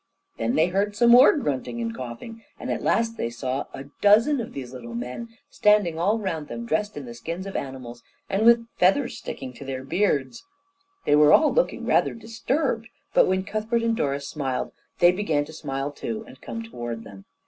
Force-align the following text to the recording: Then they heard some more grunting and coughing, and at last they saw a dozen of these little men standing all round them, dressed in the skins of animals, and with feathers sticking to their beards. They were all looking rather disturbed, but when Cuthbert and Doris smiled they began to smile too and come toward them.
Then 0.37 0.55
they 0.55 0.69
heard 0.69 0.95
some 0.95 1.11
more 1.11 1.37
grunting 1.37 1.79
and 1.79 1.95
coughing, 1.95 2.43
and 2.59 2.71
at 2.71 2.81
last 2.81 3.17
they 3.17 3.29
saw 3.29 3.67
a 3.71 3.83
dozen 4.01 4.39
of 4.41 4.51
these 4.51 4.73
little 4.73 4.95
men 4.95 5.29
standing 5.51 5.99
all 5.99 6.17
round 6.17 6.47
them, 6.47 6.65
dressed 6.65 6.97
in 6.97 7.05
the 7.05 7.13
skins 7.13 7.45
of 7.45 7.55
animals, 7.55 8.01
and 8.27 8.43
with 8.43 8.65
feathers 8.77 9.15
sticking 9.19 9.53
to 9.53 9.63
their 9.63 9.83
beards. 9.83 10.43
They 11.05 11.15
were 11.15 11.31
all 11.31 11.53
looking 11.53 11.85
rather 11.85 12.15
disturbed, 12.15 12.87
but 13.13 13.27
when 13.27 13.43
Cuthbert 13.45 13.83
and 13.83 13.95
Doris 13.95 14.27
smiled 14.27 14.71
they 14.97 15.11
began 15.11 15.45
to 15.45 15.53
smile 15.53 15.91
too 15.91 16.25
and 16.27 16.41
come 16.41 16.63
toward 16.63 17.03
them. 17.03 17.25